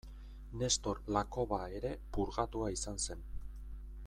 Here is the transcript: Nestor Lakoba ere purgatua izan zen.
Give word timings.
Nestor 0.61 1.01
Lakoba 1.17 1.61
ere 1.81 1.93
purgatua 2.17 2.75
izan 2.79 3.01
zen. 3.09 3.23